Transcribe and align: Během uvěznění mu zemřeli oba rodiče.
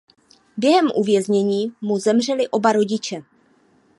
Během 0.57 0.89
uvěznění 0.95 1.73
mu 1.81 1.99
zemřeli 1.99 2.47
oba 2.47 2.71
rodiče. 2.71 3.23